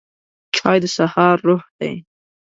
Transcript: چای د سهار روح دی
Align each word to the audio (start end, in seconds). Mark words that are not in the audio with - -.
چای 0.55 0.77
د 0.81 0.85
سهار 0.97 1.35
روح 1.47 1.63
دی 1.79 1.93